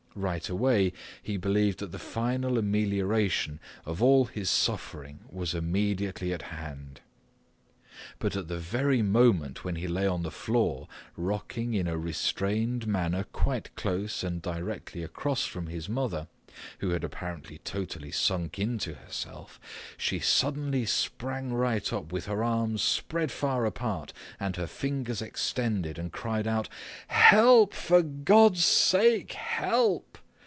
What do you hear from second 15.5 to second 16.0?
his